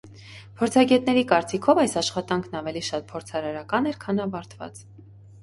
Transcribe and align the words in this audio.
Փորձագետների 0.59 1.23
կարծիքով, 1.31 1.81
այս 1.83 1.93
աշխատանքն 2.01 2.57
ավելի 2.61 2.83
շատ 2.89 3.07
փորձարարական 3.13 3.93
էր, 3.93 4.01
քան 4.07 4.27
ավարտված։ 4.27 4.85